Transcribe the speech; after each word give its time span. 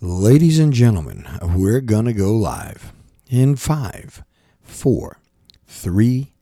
Ladies 0.00 0.58
and 0.58 0.72
gentlemen, 0.72 1.24
we're 1.40 1.80
gonna 1.80 2.12
go 2.12 2.32
live 2.32 2.92
in 3.30 3.54
five, 3.54 4.24
four, 4.60 5.20
three, 5.66 6.34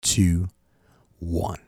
two, 0.00 0.48
one. 1.18 1.58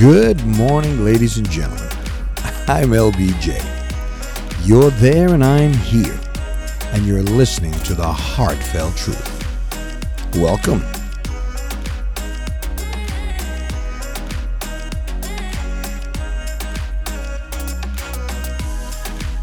Good 0.00 0.44
morning, 0.46 1.04
ladies 1.04 1.36
and 1.36 1.48
gentlemen. 1.48 1.86
I'm 2.66 2.88
LBJ. 2.88 3.62
You're 4.66 4.90
there 4.90 5.34
and 5.34 5.44
I'm 5.44 5.72
here, 5.74 6.18
and 6.92 7.06
you're 7.06 7.22
listening 7.22 7.72
to 7.72 7.94
the 7.94 8.06
heartfelt 8.06 8.96
truth. 8.96 10.36
Welcome. 10.36 10.80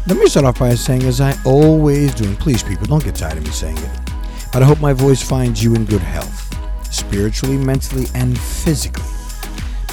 Let 0.06 0.18
me 0.18 0.26
start 0.26 0.44
off 0.44 0.58
by 0.58 0.74
saying, 0.74 1.04
as 1.04 1.20
I 1.20 1.34
always 1.46 2.14
do, 2.14 2.24
and 2.24 2.38
please, 2.38 2.62
people, 2.62 2.86
don't 2.86 3.04
get 3.04 3.14
tired 3.14 3.38
of 3.38 3.44
me 3.44 3.50
saying 3.50 3.78
it, 3.78 4.00
but 4.52 4.62
I 4.62 4.66
hope 4.66 4.80
my 4.80 4.92
voice 4.92 5.26
finds 5.26 5.62
you 5.62 5.74
in 5.74 5.86
good 5.86 6.02
health, 6.02 6.92
spiritually, 6.92 7.56
mentally, 7.56 8.06
and 8.14 8.38
physically 8.38 9.19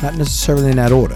not 0.01 0.15
necessarily 0.15 0.69
in 0.69 0.77
that 0.77 0.91
order, 0.91 1.15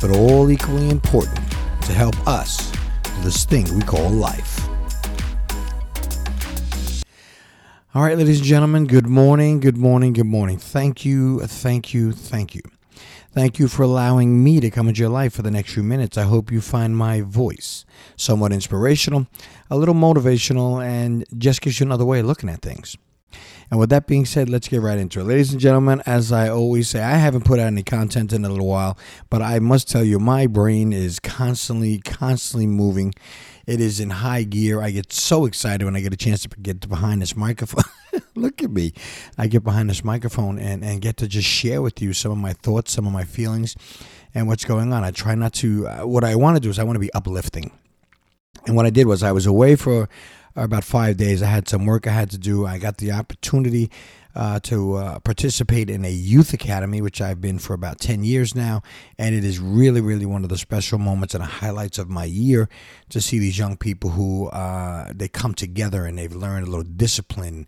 but 0.00 0.10
all 0.10 0.50
equally 0.50 0.88
important 0.90 1.36
to 1.82 1.92
help 1.92 2.16
us 2.26 2.72
do 3.02 3.10
this 3.22 3.44
thing 3.44 3.64
we 3.74 3.82
call 3.82 4.08
life. 4.08 4.66
All 7.94 8.02
right, 8.02 8.18
ladies 8.18 8.38
and 8.38 8.46
gentlemen, 8.46 8.86
good 8.86 9.06
morning, 9.06 9.60
good 9.60 9.76
morning, 9.76 10.12
good 10.12 10.26
morning. 10.26 10.58
Thank 10.58 11.04
you, 11.04 11.40
thank 11.40 11.94
you, 11.94 12.12
thank 12.12 12.54
you. 12.54 12.62
Thank 13.32 13.58
you 13.58 13.68
for 13.68 13.82
allowing 13.82 14.42
me 14.42 14.60
to 14.60 14.70
come 14.70 14.88
into 14.88 15.00
your 15.00 15.10
life 15.10 15.34
for 15.34 15.42
the 15.42 15.50
next 15.50 15.74
few 15.74 15.82
minutes. 15.82 16.16
I 16.16 16.22
hope 16.22 16.50
you 16.50 16.62
find 16.62 16.96
my 16.96 17.20
voice 17.20 17.84
somewhat 18.16 18.52
inspirational, 18.52 19.26
a 19.70 19.76
little 19.76 19.94
motivational, 19.94 20.82
and 20.82 21.24
just 21.36 21.60
gives 21.60 21.78
you 21.78 21.84
another 21.84 22.06
way 22.06 22.20
of 22.20 22.26
looking 22.26 22.48
at 22.48 22.62
things. 22.62 22.96
And 23.70 23.80
with 23.80 23.90
that 23.90 24.06
being 24.06 24.24
said, 24.24 24.48
let's 24.48 24.68
get 24.68 24.80
right 24.80 24.98
into 24.98 25.20
it. 25.20 25.24
Ladies 25.24 25.52
and 25.52 25.60
gentlemen, 25.60 26.02
as 26.06 26.30
I 26.30 26.48
always 26.48 26.88
say, 26.88 27.02
I 27.02 27.16
haven't 27.16 27.44
put 27.44 27.58
out 27.58 27.66
any 27.66 27.82
content 27.82 28.32
in 28.32 28.44
a 28.44 28.48
little 28.48 28.66
while, 28.66 28.96
but 29.28 29.42
I 29.42 29.58
must 29.58 29.88
tell 29.88 30.04
you, 30.04 30.18
my 30.18 30.46
brain 30.46 30.92
is 30.92 31.18
constantly, 31.18 31.98
constantly 31.98 32.66
moving. 32.66 33.12
It 33.66 33.80
is 33.80 33.98
in 33.98 34.10
high 34.10 34.44
gear. 34.44 34.80
I 34.80 34.90
get 34.90 35.12
so 35.12 35.44
excited 35.44 35.84
when 35.84 35.96
I 35.96 36.00
get 36.00 36.12
a 36.12 36.16
chance 36.16 36.42
to 36.42 36.48
get 36.62 36.88
behind 36.88 37.22
this 37.22 37.34
microphone. 37.34 37.82
Look 38.36 38.62
at 38.62 38.70
me. 38.70 38.92
I 39.36 39.48
get 39.48 39.64
behind 39.64 39.90
this 39.90 40.04
microphone 40.04 40.60
and, 40.60 40.84
and 40.84 41.00
get 41.00 41.16
to 41.16 41.26
just 41.26 41.48
share 41.48 41.82
with 41.82 42.00
you 42.00 42.12
some 42.12 42.30
of 42.30 42.38
my 42.38 42.52
thoughts, 42.52 42.92
some 42.92 43.06
of 43.06 43.12
my 43.12 43.24
feelings, 43.24 43.74
and 44.32 44.46
what's 44.46 44.64
going 44.64 44.92
on. 44.92 45.02
I 45.02 45.10
try 45.10 45.34
not 45.34 45.52
to, 45.54 45.88
uh, 45.88 46.06
what 46.06 46.22
I 46.22 46.36
want 46.36 46.56
to 46.56 46.60
do 46.60 46.70
is 46.70 46.78
I 46.78 46.84
want 46.84 46.94
to 46.94 47.00
be 47.00 47.12
uplifting. 47.12 47.72
And 48.66 48.76
what 48.76 48.86
I 48.86 48.90
did 48.90 49.08
was 49.08 49.24
I 49.24 49.32
was 49.32 49.46
away 49.46 49.74
for 49.74 50.08
about 50.56 50.84
five 50.84 51.16
days. 51.16 51.42
I 51.42 51.46
had 51.46 51.68
some 51.68 51.86
work 51.86 52.06
I 52.06 52.12
had 52.12 52.30
to 52.30 52.38
do. 52.38 52.66
I 52.66 52.78
got 52.78 52.96
the 52.96 53.12
opportunity 53.12 53.90
uh, 54.36 54.60
to 54.60 54.96
uh, 54.96 55.18
participate 55.20 55.88
in 55.88 56.04
a 56.04 56.10
youth 56.10 56.52
academy, 56.52 57.00
which 57.00 57.22
I've 57.22 57.40
been 57.40 57.58
for 57.58 57.72
about 57.72 58.00
10 58.00 58.22
years 58.22 58.54
now. 58.54 58.82
And 59.18 59.34
it 59.34 59.44
is 59.44 59.58
really, 59.58 60.02
really 60.02 60.26
one 60.26 60.44
of 60.44 60.50
the 60.50 60.58
special 60.58 60.98
moments 60.98 61.34
and 61.34 61.42
highlights 61.42 61.98
of 61.98 62.10
my 62.10 62.24
year 62.24 62.68
to 63.08 63.20
see 63.20 63.38
these 63.38 63.58
young 63.58 63.78
people 63.78 64.10
who 64.10 64.48
uh, 64.48 65.10
they 65.14 65.28
come 65.28 65.54
together 65.54 66.04
and 66.04 66.18
they've 66.18 66.34
learned 66.34 66.66
a 66.66 66.70
little 66.70 66.84
discipline. 66.84 67.66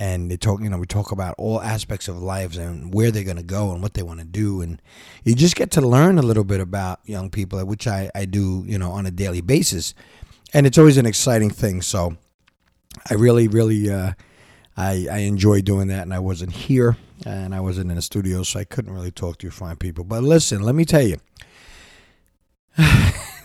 And 0.00 0.30
they 0.30 0.36
talk, 0.36 0.60
you 0.60 0.68
know, 0.68 0.78
we 0.78 0.86
talk 0.86 1.12
about 1.12 1.36
all 1.38 1.60
aspects 1.60 2.08
of 2.08 2.20
lives 2.20 2.56
and 2.56 2.92
where 2.92 3.10
they're 3.12 3.24
going 3.24 3.36
to 3.36 3.42
go 3.42 3.72
and 3.72 3.82
what 3.82 3.94
they 3.94 4.02
want 4.02 4.18
to 4.18 4.26
do. 4.26 4.60
And 4.60 4.82
you 5.24 5.34
just 5.34 5.56
get 5.56 5.70
to 5.72 5.80
learn 5.80 6.18
a 6.18 6.22
little 6.22 6.44
bit 6.44 6.60
about 6.60 7.00
young 7.04 7.30
people, 7.30 7.64
which 7.64 7.86
I, 7.86 8.10
I 8.14 8.24
do, 8.24 8.64
you 8.66 8.78
know, 8.78 8.90
on 8.90 9.06
a 9.06 9.10
daily 9.12 9.40
basis. 9.40 9.94
And 10.52 10.66
it's 10.66 10.78
always 10.78 10.96
an 10.98 11.06
exciting 11.06 11.50
thing. 11.50 11.82
So, 11.82 12.16
I 13.10 13.14
really, 13.14 13.48
really, 13.48 13.90
uh, 13.90 14.12
I, 14.76 15.06
I 15.10 15.18
enjoy 15.18 15.60
doing 15.60 15.88
that. 15.88 16.02
And 16.02 16.14
I 16.14 16.18
wasn't 16.18 16.52
here 16.52 16.96
and 17.26 17.54
I 17.54 17.60
wasn't 17.60 17.90
in 17.90 17.96
the 17.96 18.02
studio, 18.02 18.42
so 18.42 18.60
I 18.60 18.64
couldn't 18.64 18.92
really 18.92 19.10
talk 19.10 19.38
to 19.38 19.46
you 19.46 19.50
fine 19.50 19.76
people. 19.76 20.04
But 20.04 20.22
listen, 20.22 20.62
let 20.62 20.74
me 20.74 20.84
tell 20.84 21.02
you. 21.02 21.16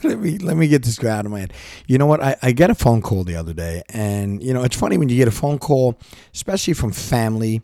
let 0.04 0.20
me 0.20 0.38
let 0.38 0.58
me 0.58 0.68
get 0.68 0.84
this 0.84 1.00
guy 1.00 1.18
out 1.18 1.26
of 1.26 1.32
my 1.32 1.42
head. 1.42 1.54
You 1.88 1.98
know 1.98 2.06
what? 2.06 2.22
I, 2.22 2.36
I 2.42 2.52
get 2.52 2.70
a 2.70 2.76
phone 2.76 3.02
call 3.02 3.24
the 3.24 3.36
other 3.36 3.54
day, 3.54 3.82
and 3.90 4.44
you 4.44 4.54
know 4.54 4.64
it's 4.64 4.76
funny 4.76 4.98
when 4.98 5.10
you 5.10 5.18
get 5.18 5.28
a 5.28 5.32
phone 5.32 5.58
call, 5.58 5.98
especially 6.34 6.76
from 6.76 6.92
family, 6.92 7.64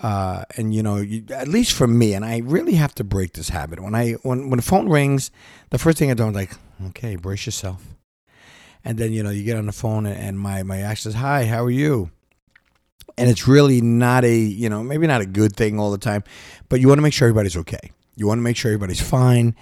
uh, 0.00 0.44
and 0.56 0.74
you 0.74 0.82
know, 0.82 0.96
you, 0.96 1.24
at 1.30 1.48
least 1.48 1.72
for 1.72 1.86
me, 1.86 2.14
and 2.14 2.24
I 2.24 2.38
really 2.38 2.74
have 2.74 2.94
to 2.96 3.04
break 3.04 3.34
this 3.34 3.50
habit. 3.50 3.80
When 3.80 3.94
I 3.94 4.12
when 4.22 4.48
when 4.48 4.56
the 4.56 4.62
phone 4.62 4.88
rings, 4.88 5.30
the 5.70 5.78
first 5.78 5.98
thing 5.98 6.10
I 6.10 6.14
do 6.14 6.26
is 6.28 6.34
like, 6.34 6.52
okay, 6.88 7.16
brace 7.16 7.44
yourself 7.46 7.82
and 8.84 8.98
then 8.98 9.12
you 9.12 9.22
know 9.22 9.30
you 9.30 9.44
get 9.44 9.56
on 9.56 9.66
the 9.66 9.72
phone 9.72 10.06
and 10.06 10.38
my 10.38 10.62
my 10.62 10.82
ex 10.82 11.02
says 11.02 11.14
hi 11.14 11.46
how 11.46 11.64
are 11.64 11.70
you? 11.70 12.10
And 13.18 13.28
it's 13.28 13.46
really 13.46 13.80
not 13.80 14.24
a 14.24 14.36
you 14.36 14.68
know 14.68 14.82
maybe 14.82 15.06
not 15.06 15.20
a 15.20 15.26
good 15.26 15.54
thing 15.54 15.78
all 15.78 15.90
the 15.90 15.98
time 15.98 16.24
but 16.68 16.80
you 16.80 16.88
want 16.88 16.98
to 16.98 17.02
make 17.02 17.12
sure 17.12 17.28
everybody's 17.28 17.56
okay. 17.56 17.92
You 18.16 18.26
want 18.26 18.38
to 18.38 18.42
make 18.42 18.56
sure 18.56 18.70
everybody's 18.70 19.00
fine 19.00 19.54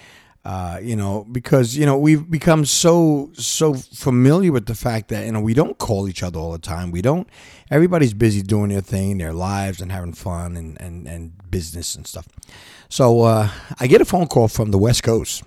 uh, 0.44 0.78
you 0.82 0.97
know 0.97 1.26
because 1.31 1.76
you 1.76 1.84
know 1.84 1.98
we've 1.98 2.31
become 2.31 2.64
so 2.64 3.31
so 3.34 3.75
familiar 3.75 4.53
with 4.53 4.66
the 4.66 4.75
fact 4.75 5.08
that 5.08 5.26
you 5.26 5.32
know 5.32 5.41
we 5.41 5.52
don't 5.52 5.76
call 5.78 6.08
each 6.08 6.22
other 6.22 6.38
all 6.38 6.52
the 6.52 6.58
time. 6.58 6.91
We 6.91 7.02
don't 7.02 7.28
everybody's 7.70 8.14
busy 8.14 8.42
doing 8.42 8.70
their 8.70 8.81
thing 8.81 9.19
their 9.19 9.34
lives 9.34 9.81
and 9.81 9.92
having 9.92 10.14
fun 10.14 10.56
and 10.56 10.81
and, 10.81 11.06
and 11.06 11.50
business 11.50 11.94
and 11.94 12.06
stuff. 12.06 12.26
So 12.88 13.20
uh, 13.22 13.50
i 13.78 13.87
get 13.87 14.00
a 14.00 14.04
phone 14.04 14.26
call 14.26 14.48
from 14.48 14.70
the 14.70 14.78
west 14.78 15.02
coast 15.02 15.42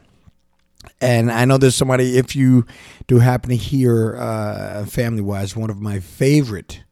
and 1.02 1.32
I 1.32 1.46
know 1.46 1.58
there's 1.58 1.76
somebody, 1.76 2.18
if 2.18 2.36
you 2.36 2.66
do 3.08 3.20
happen 3.20 3.50
to 3.50 3.56
hear 3.56 4.16
uh, 4.16 4.86
family 4.86 5.22
wise, 5.22 5.56
one 5.56 5.70
of 5.70 5.80
my 5.82 6.00
favorite 6.00 6.84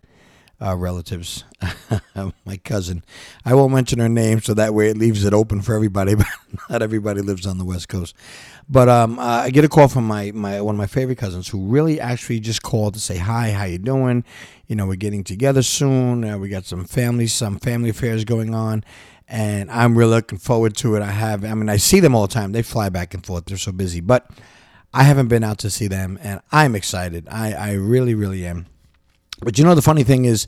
uh, 0.61 0.75
relatives, 0.75 1.43
my 2.45 2.57
cousin. 2.57 3.03
I 3.43 3.55
won't 3.55 3.73
mention 3.73 3.99
her 3.99 4.09
name, 4.09 4.41
so 4.41 4.53
that 4.53 4.73
way 4.73 4.89
it 4.89 4.97
leaves 4.97 5.25
it 5.25 5.33
open 5.33 5.61
for 5.61 5.75
everybody. 5.75 6.15
But 6.51 6.69
not 6.69 6.81
everybody 6.81 7.21
lives 7.21 7.47
on 7.47 7.57
the 7.57 7.65
West 7.65 7.87
Coast. 7.87 8.13
But 8.69 8.89
um, 8.89 9.17
uh, 9.17 9.23
I 9.23 9.49
get 9.49 9.63
a 9.63 9.69
call 9.69 9.87
from 9.87 10.05
my, 10.05 10.31
my 10.31 10.61
one 10.61 10.75
of 10.75 10.79
my 10.79 10.85
favorite 10.85 11.17
cousins 11.17 11.47
who 11.47 11.65
really 11.65 11.99
actually 11.99 12.41
just 12.41 12.61
called 12.61 12.93
to 12.93 12.99
say 12.99 13.17
hi, 13.17 13.51
how 13.51 13.63
you 13.63 13.77
doing? 13.77 14.23
You 14.67 14.75
know, 14.75 14.85
we're 14.85 14.95
getting 14.95 15.23
together 15.23 15.63
soon. 15.63 16.25
Uh, 16.25 16.37
we 16.37 16.49
got 16.49 16.65
some 16.65 16.83
family, 16.83 17.27
some 17.27 17.57
family 17.57 17.89
affairs 17.89 18.25
going 18.25 18.53
on, 18.53 18.83
and 19.31 19.71
I'm 19.71 19.97
really 19.97 20.11
looking 20.11 20.37
forward 20.37 20.75
to 20.77 20.95
it. 20.95 21.01
I 21.01 21.11
have, 21.11 21.45
I 21.45 21.53
mean, 21.53 21.69
I 21.69 21.77
see 21.77 22.01
them 22.01 22.13
all 22.13 22.27
the 22.27 22.33
time. 22.33 22.51
They 22.51 22.61
fly 22.61 22.89
back 22.89 23.13
and 23.13 23.25
forth. 23.25 23.45
They're 23.45 23.57
so 23.57 23.71
busy, 23.71 24.01
but 24.01 24.29
I 24.93 25.03
haven't 25.03 25.29
been 25.29 25.41
out 25.41 25.57
to 25.59 25.69
see 25.69 25.87
them, 25.87 26.19
and 26.21 26.41
I'm 26.51 26.75
excited. 26.75 27.29
I, 27.31 27.53
I 27.53 27.71
really, 27.73 28.13
really 28.13 28.45
am. 28.45 28.65
But 29.41 29.57
you 29.57 29.63
know, 29.63 29.73
the 29.73 29.81
funny 29.81 30.03
thing 30.03 30.25
is, 30.25 30.47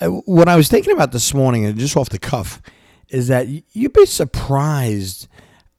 uh, 0.00 0.08
what 0.08 0.46
I 0.46 0.56
was 0.56 0.68
thinking 0.68 0.92
about 0.92 1.10
this 1.10 1.32
morning, 1.32 1.64
and 1.64 1.78
just 1.78 1.96
off 1.96 2.10
the 2.10 2.18
cuff, 2.18 2.60
is 3.08 3.28
that 3.28 3.48
you'd 3.72 3.94
be 3.94 4.04
surprised 4.04 5.26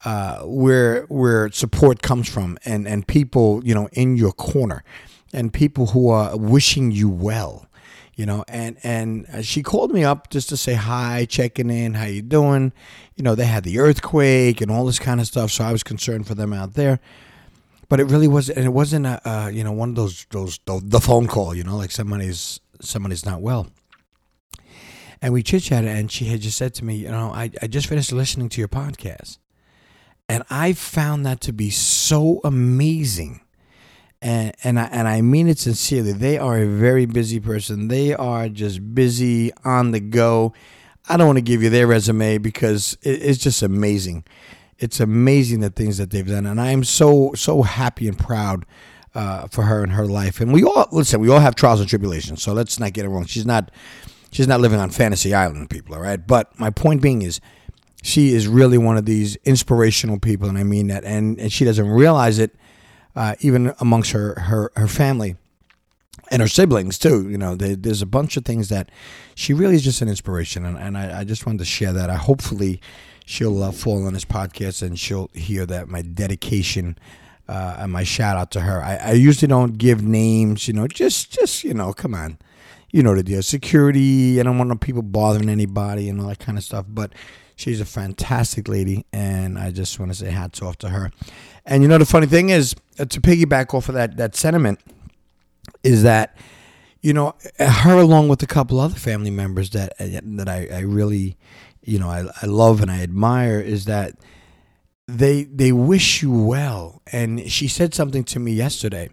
uh, 0.04 0.40
where 0.40 1.04
where 1.04 1.52
support 1.52 2.02
comes 2.02 2.28
from, 2.28 2.58
and 2.64 2.88
and 2.88 3.06
people, 3.06 3.64
you 3.64 3.76
know, 3.76 3.88
in 3.92 4.16
your 4.16 4.32
corner, 4.32 4.82
and 5.32 5.52
people 5.52 5.86
who 5.86 6.08
are 6.08 6.36
wishing 6.36 6.90
you 6.90 7.08
well 7.08 7.69
you 8.20 8.26
know 8.26 8.44
and 8.48 8.76
and 8.82 9.26
she 9.42 9.62
called 9.62 9.92
me 9.92 10.04
up 10.04 10.28
just 10.28 10.50
to 10.50 10.56
say 10.58 10.74
hi 10.74 11.24
checking 11.24 11.70
in. 11.70 11.94
How 11.94 12.04
you 12.04 12.20
doing? 12.20 12.70
You 13.16 13.24
know 13.24 13.34
they 13.34 13.46
had 13.46 13.64
the 13.64 13.78
earthquake 13.78 14.60
and 14.60 14.70
all 14.70 14.84
this 14.84 14.98
kind 14.98 15.20
of 15.20 15.26
stuff 15.26 15.50
so 15.50 15.64
i 15.64 15.72
was 15.72 15.82
concerned 15.82 16.26
for 16.26 16.34
them 16.34 16.52
out 16.52 16.74
there. 16.74 17.00
But 17.88 17.98
it 17.98 18.04
really 18.04 18.28
was 18.28 18.50
and 18.50 18.66
it 18.66 18.74
wasn't 18.74 19.06
a, 19.06 19.26
uh, 19.26 19.48
you 19.48 19.64
know 19.64 19.72
one 19.72 19.88
of 19.88 19.94
those 19.94 20.26
those 20.32 20.60
the 20.66 21.00
phone 21.00 21.28
call 21.28 21.54
you 21.54 21.64
know 21.64 21.78
like 21.78 21.90
somebody's 21.90 22.60
somebody's 22.82 23.24
not 23.24 23.40
well. 23.40 23.68
And 25.22 25.32
we 25.32 25.42
chit 25.42 25.62
chatted 25.62 25.88
and 25.88 26.12
she 26.12 26.26
had 26.26 26.42
just 26.42 26.58
said 26.58 26.74
to 26.74 26.84
me 26.84 26.96
you 26.96 27.08
know 27.08 27.30
I, 27.32 27.50
I 27.62 27.68
just 27.68 27.86
finished 27.86 28.12
listening 28.12 28.50
to 28.50 28.60
your 28.60 28.68
podcast 28.68 29.38
and 30.28 30.44
i 30.50 30.72
found 30.72 31.24
that 31.24 31.40
to 31.42 31.52
be 31.52 31.70
so 31.70 32.40
amazing 32.44 33.40
and 34.22 34.54
and 34.62 34.78
I, 34.78 34.84
and 34.84 35.08
I 35.08 35.20
mean 35.20 35.48
it 35.48 35.58
sincerely. 35.58 36.12
They 36.12 36.38
are 36.38 36.58
a 36.58 36.66
very 36.66 37.06
busy 37.06 37.40
person. 37.40 37.88
They 37.88 38.14
are 38.14 38.48
just 38.48 38.94
busy 38.94 39.52
on 39.64 39.92
the 39.92 40.00
go. 40.00 40.52
I 41.08 41.16
don't 41.16 41.26
want 41.26 41.38
to 41.38 41.42
give 41.42 41.62
you 41.62 41.70
their 41.70 41.86
resume 41.86 42.38
because 42.38 42.96
it, 43.02 43.22
it's 43.22 43.38
just 43.38 43.62
amazing. 43.62 44.24
It's 44.78 45.00
amazing 45.00 45.60
the 45.60 45.70
things 45.70 45.98
that 45.98 46.10
they've 46.10 46.26
done, 46.26 46.46
and 46.46 46.60
I 46.60 46.70
am 46.70 46.84
so 46.84 47.32
so 47.34 47.62
happy 47.62 48.08
and 48.08 48.18
proud 48.18 48.66
uh, 49.14 49.46
for 49.48 49.62
her 49.62 49.82
and 49.82 49.92
her 49.92 50.06
life. 50.06 50.40
And 50.40 50.52
we 50.52 50.64
all 50.64 50.88
listen. 50.92 51.20
We 51.20 51.30
all 51.30 51.40
have 51.40 51.54
trials 51.54 51.80
and 51.80 51.88
tribulations, 51.88 52.42
so 52.42 52.52
let's 52.52 52.78
not 52.78 52.92
get 52.92 53.04
it 53.04 53.08
wrong. 53.08 53.26
She's 53.26 53.46
not 53.46 53.70
she's 54.30 54.48
not 54.48 54.60
living 54.60 54.78
on 54.78 54.90
fantasy 54.90 55.34
island, 55.34 55.70
people. 55.70 55.94
All 55.94 56.00
right, 56.00 56.24
but 56.24 56.58
my 56.58 56.70
point 56.70 57.02
being 57.02 57.22
is 57.22 57.40
she 58.02 58.32
is 58.32 58.48
really 58.48 58.78
one 58.78 58.96
of 58.96 59.04
these 59.04 59.36
inspirational 59.44 60.18
people, 60.18 60.48
and 60.48 60.58
I 60.58 60.64
mean 60.64 60.88
that. 60.88 61.04
And, 61.04 61.38
and 61.38 61.52
she 61.52 61.64
doesn't 61.64 61.88
realize 61.88 62.38
it, 62.38 62.54
uh, 63.16 63.34
even 63.40 63.74
amongst 63.80 64.12
her, 64.12 64.38
her 64.40 64.70
her 64.76 64.88
family 64.88 65.36
and 66.30 66.42
her 66.42 66.48
siblings 66.48 66.98
too. 66.98 67.28
You 67.28 67.38
know, 67.38 67.54
they, 67.56 67.74
there's 67.74 68.02
a 68.02 68.06
bunch 68.06 68.36
of 68.36 68.44
things 68.44 68.68
that 68.68 68.90
she 69.34 69.52
really 69.52 69.74
is 69.74 69.82
just 69.82 70.02
an 70.02 70.08
inspiration, 70.08 70.64
and, 70.64 70.78
and 70.78 70.96
I, 70.96 71.20
I 71.20 71.24
just 71.24 71.46
wanted 71.46 71.58
to 71.58 71.64
share 71.64 71.92
that. 71.92 72.10
I 72.10 72.16
hopefully 72.16 72.80
she'll 73.24 73.62
uh, 73.62 73.72
fall 73.72 74.06
on 74.06 74.14
this 74.14 74.24
podcast 74.24 74.82
and 74.82 74.98
she'll 74.98 75.30
hear 75.34 75.66
that 75.66 75.88
my 75.88 76.02
dedication. 76.02 76.98
Uh, 77.48 77.78
and 77.80 77.92
my 77.92 78.04
shout 78.04 78.36
out 78.36 78.52
to 78.52 78.60
her. 78.60 78.80
I, 78.80 78.94
I 78.94 79.12
usually 79.14 79.48
don't 79.48 79.76
give 79.76 80.04
names, 80.04 80.68
you 80.68 80.74
know, 80.74 80.86
just 80.86 81.32
just 81.32 81.64
you 81.64 81.74
know, 81.74 81.92
come 81.92 82.14
on, 82.14 82.38
you 82.92 83.02
know 83.02 83.12
the 83.12 83.24
deal. 83.24 83.42
Security. 83.42 84.38
I 84.38 84.44
don't 84.44 84.56
want 84.56 84.80
people 84.80 85.02
bothering 85.02 85.48
anybody 85.48 86.08
and 86.08 86.20
all 86.20 86.28
that 86.28 86.38
kind 86.38 86.56
of 86.56 86.62
stuff. 86.62 86.86
But 86.88 87.12
She's 87.60 87.78
a 87.78 87.84
fantastic 87.84 88.68
lady, 88.68 89.04
and 89.12 89.58
I 89.58 89.70
just 89.70 89.98
want 89.98 90.10
to 90.10 90.16
say 90.16 90.30
hats 90.30 90.62
off 90.62 90.78
to 90.78 90.88
her. 90.88 91.10
And 91.66 91.82
you 91.82 91.90
know, 91.90 91.98
the 91.98 92.06
funny 92.06 92.26
thing 92.26 92.48
is, 92.48 92.74
uh, 92.98 93.04
to 93.04 93.20
piggyback 93.20 93.74
off 93.74 93.90
of 93.90 93.94
that 93.96 94.16
that 94.16 94.34
sentiment, 94.34 94.80
is 95.84 96.02
that 96.02 96.38
you 97.02 97.12
know 97.12 97.34
her 97.58 97.98
along 97.98 98.28
with 98.28 98.42
a 98.42 98.46
couple 98.46 98.80
other 98.80 98.94
family 98.94 99.30
members 99.30 99.68
that 99.70 99.92
uh, 100.00 100.06
that 100.22 100.48
I, 100.48 100.68
I 100.72 100.80
really, 100.80 101.36
you 101.82 101.98
know, 101.98 102.08
I, 102.08 102.24
I 102.40 102.46
love 102.46 102.80
and 102.80 102.90
I 102.90 103.02
admire 103.02 103.60
is 103.60 103.84
that 103.84 104.14
they 105.06 105.44
they 105.44 105.70
wish 105.70 106.22
you 106.22 106.32
well. 106.32 107.02
And 107.12 107.52
she 107.52 107.68
said 107.68 107.92
something 107.92 108.24
to 108.24 108.40
me 108.40 108.52
yesterday, 108.52 109.10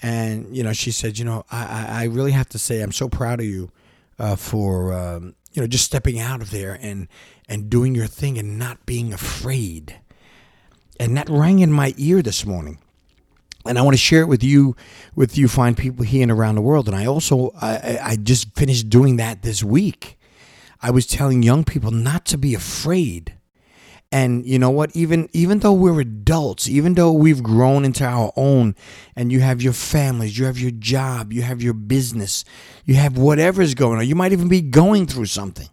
and 0.00 0.56
you 0.56 0.62
know, 0.62 0.72
she 0.72 0.92
said, 0.92 1.18
you 1.18 1.26
know, 1.26 1.44
I 1.50 1.88
I 1.90 2.04
really 2.04 2.32
have 2.32 2.48
to 2.48 2.58
say 2.58 2.80
I'm 2.80 2.92
so 2.92 3.10
proud 3.10 3.40
of 3.40 3.46
you 3.46 3.70
uh, 4.18 4.36
for 4.36 4.94
um, 4.94 5.34
you 5.56 5.62
know 5.62 5.66
just 5.66 5.86
stepping 5.86 6.20
out 6.20 6.42
of 6.42 6.50
there 6.50 6.78
and 6.80 7.08
and 7.48 7.70
doing 7.70 7.94
your 7.94 8.06
thing 8.06 8.38
and 8.38 8.58
not 8.58 8.84
being 8.86 9.12
afraid. 9.12 9.98
And 11.00 11.16
that 11.16 11.28
rang 11.28 11.58
in 11.60 11.72
my 11.72 11.94
ear 11.96 12.22
this 12.22 12.44
morning. 12.46 12.78
And 13.64 13.78
I 13.78 13.82
want 13.82 13.94
to 13.94 13.98
share 13.98 14.20
it 14.20 14.28
with 14.28 14.44
you, 14.44 14.76
with 15.14 15.36
you 15.36 15.48
fine 15.48 15.74
people 15.74 16.04
here 16.04 16.22
and 16.22 16.30
around 16.30 16.54
the 16.54 16.60
world. 16.60 16.86
And 16.86 16.96
I 16.96 17.06
also, 17.06 17.50
I, 17.60 17.98
I 18.02 18.16
just 18.16 18.54
finished 18.54 18.88
doing 18.88 19.16
that 19.16 19.42
this 19.42 19.62
week. 19.62 20.18
I 20.80 20.90
was 20.90 21.06
telling 21.06 21.42
young 21.42 21.64
people 21.64 21.90
not 21.90 22.24
to 22.26 22.38
be 22.38 22.54
afraid. 22.54 23.34
And 24.12 24.46
you 24.46 24.58
know 24.58 24.70
what? 24.70 24.94
Even 24.94 25.28
even 25.32 25.58
though 25.60 25.72
we're 25.72 26.00
adults, 26.00 26.68
even 26.68 26.94
though 26.94 27.12
we've 27.12 27.42
grown 27.42 27.84
into 27.84 28.04
our 28.04 28.32
own, 28.36 28.76
and 29.16 29.32
you 29.32 29.40
have 29.40 29.60
your 29.60 29.72
families, 29.72 30.38
you 30.38 30.44
have 30.46 30.58
your 30.58 30.70
job, 30.70 31.32
you 31.32 31.42
have 31.42 31.60
your 31.60 31.74
business, 31.74 32.44
you 32.84 32.94
have 32.94 33.18
whatever's 33.18 33.74
going 33.74 33.98
on. 33.98 34.06
You 34.06 34.14
might 34.14 34.32
even 34.32 34.48
be 34.48 34.60
going 34.60 35.06
through 35.06 35.26
something. 35.26 35.68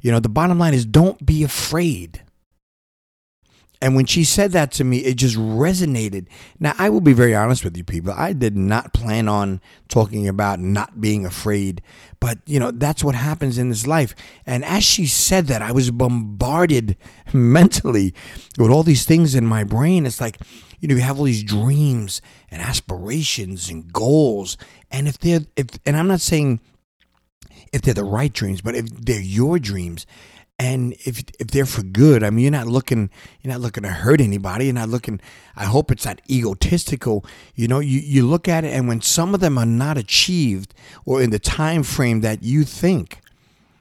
You 0.00 0.12
know, 0.12 0.20
the 0.20 0.28
bottom 0.28 0.58
line 0.58 0.74
is 0.74 0.86
don't 0.86 1.24
be 1.26 1.42
afraid. 1.42 2.22
And 3.82 3.96
when 3.96 4.04
she 4.04 4.24
said 4.24 4.52
that 4.52 4.72
to 4.72 4.84
me, 4.84 4.98
it 4.98 5.14
just 5.14 5.36
resonated. 5.36 6.26
Now, 6.58 6.74
I 6.78 6.90
will 6.90 7.00
be 7.00 7.14
very 7.14 7.34
honest 7.34 7.64
with 7.64 7.76
you, 7.76 7.84
people. 7.84 8.12
I 8.12 8.34
did 8.34 8.54
not 8.54 8.92
plan 8.92 9.26
on 9.26 9.60
talking 9.88 10.28
about 10.28 10.60
not 10.60 11.00
being 11.00 11.24
afraid, 11.24 11.80
but 12.20 12.38
you 12.44 12.60
know, 12.60 12.70
that's 12.72 13.02
what 13.02 13.14
happens 13.14 13.56
in 13.56 13.70
this 13.70 13.86
life. 13.86 14.14
And 14.44 14.66
as 14.66 14.84
she 14.84 15.06
said 15.06 15.46
that, 15.46 15.62
I 15.62 15.72
was 15.72 15.90
bombarded 15.90 16.98
mentally 17.32 18.14
with 18.58 18.70
all 18.70 18.82
these 18.82 19.06
things 19.06 19.34
in 19.34 19.46
my 19.46 19.64
brain. 19.64 20.04
It's 20.04 20.20
like, 20.20 20.38
you 20.80 20.88
know, 20.88 20.94
you 20.94 21.00
have 21.00 21.18
all 21.18 21.24
these 21.24 21.42
dreams 21.42 22.20
and 22.50 22.60
aspirations 22.60 23.70
and 23.70 23.90
goals. 23.90 24.58
And 24.90 25.08
if 25.08 25.18
they're, 25.18 25.40
if, 25.56 25.66
and 25.86 25.96
I'm 25.96 26.08
not 26.08 26.20
saying 26.20 26.60
if 27.72 27.82
they're 27.82 27.94
the 27.94 28.04
right 28.04 28.32
dreams, 28.32 28.60
but 28.60 28.74
if 28.74 28.88
they're 28.90 29.20
your 29.20 29.58
dreams, 29.58 30.06
and 30.60 30.92
if 31.06 31.24
if 31.38 31.46
they're 31.48 31.64
for 31.64 31.82
good, 31.82 32.22
I 32.22 32.28
mean, 32.28 32.42
you're 32.42 32.52
not 32.52 32.66
looking 32.66 33.08
you're 33.40 33.50
not 33.50 33.62
looking 33.62 33.82
to 33.82 33.88
hurt 33.88 34.20
anybody. 34.20 34.66
You're 34.66 34.74
not 34.74 34.90
looking. 34.90 35.18
I 35.56 35.64
hope 35.64 35.90
it's 35.90 36.04
not 36.04 36.20
egotistical. 36.28 37.24
You 37.54 37.66
know, 37.66 37.78
you 37.78 37.98
you 37.98 38.26
look 38.26 38.46
at 38.46 38.64
it, 38.64 38.68
and 38.68 38.86
when 38.86 39.00
some 39.00 39.32
of 39.32 39.40
them 39.40 39.56
are 39.56 39.64
not 39.64 39.96
achieved 39.96 40.74
or 41.06 41.22
in 41.22 41.30
the 41.30 41.38
time 41.38 41.82
frame 41.82 42.20
that 42.20 42.42
you 42.42 42.64
think, 42.64 43.22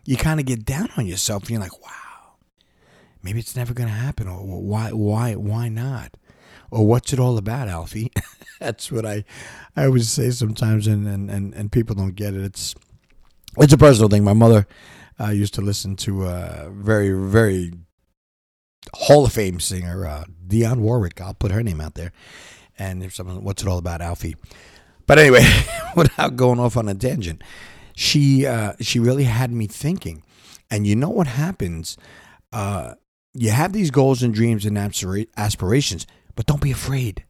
you 0.05 0.15
kind 0.15 0.39
of 0.39 0.45
get 0.45 0.63
down 0.63 0.89
on 0.95 1.05
yourself, 1.05 1.43
and 1.43 1.49
you're 1.49 1.59
like, 1.59 1.83
wow, 1.83 2.35
maybe 3.21 3.39
it's 3.39 3.57
never 3.57 3.73
going 3.73 3.89
to 3.89 3.95
happen, 3.95 4.29
or 4.29 4.37
why 4.37 4.93
why 4.93 5.35
why 5.35 5.67
not, 5.67 6.13
or 6.71 6.87
what's 6.87 7.11
it 7.11 7.19
all 7.19 7.37
about, 7.37 7.67
Alfie? 7.67 8.09
That's 8.61 8.89
what 8.89 9.05
I 9.05 9.25
I 9.75 9.83
always 9.83 10.09
say 10.09 10.31
sometimes, 10.31 10.87
and 10.87 11.05
and 11.09 11.29
and, 11.29 11.53
and 11.53 11.73
people 11.73 11.93
don't 11.93 12.15
get 12.15 12.33
it. 12.33 12.41
It's 12.41 12.73
it's 13.57 13.73
a 13.73 13.77
personal 13.77 14.07
thing. 14.07 14.23
My 14.23 14.31
mother 14.31 14.65
uh, 15.19 15.29
used 15.29 15.53
to 15.55 15.61
listen 15.61 15.95
to 15.97 16.25
a 16.25 16.69
very, 16.71 17.11
very 17.11 17.73
Hall 18.93 19.25
of 19.25 19.33
Fame 19.33 19.59
singer, 19.59 20.05
uh, 20.05 20.23
Dionne 20.47 20.79
Warwick. 20.79 21.19
I'll 21.21 21.33
put 21.33 21.51
her 21.51 21.63
name 21.63 21.81
out 21.81 21.95
there. 21.95 22.11
And 22.77 23.03
if 23.03 23.13
someone, 23.13 23.43
what's 23.43 23.61
it 23.61 23.67
all 23.67 23.77
about, 23.77 24.01
Alfie? 24.01 24.35
But 25.05 25.19
anyway, 25.19 25.45
without 25.95 26.35
going 26.35 26.59
off 26.59 26.77
on 26.77 26.87
a 26.87 26.95
tangent, 26.95 27.43
she 27.93 28.45
uh, 28.45 28.73
she 28.79 28.99
really 28.99 29.25
had 29.25 29.51
me 29.51 29.67
thinking. 29.67 30.23
And 30.71 30.87
you 30.87 30.95
know 30.95 31.09
what 31.09 31.27
happens? 31.27 31.97
Uh, 32.53 32.93
you 33.33 33.51
have 33.51 33.73
these 33.73 33.91
goals 33.91 34.23
and 34.23 34.33
dreams 34.33 34.65
and 34.65 34.77
aspirations, 34.77 36.07
but 36.35 36.45
don't 36.45 36.61
be 36.61 36.71
afraid. 36.71 37.25